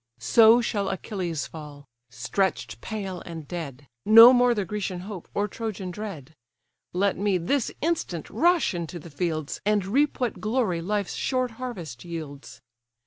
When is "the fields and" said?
8.97-9.85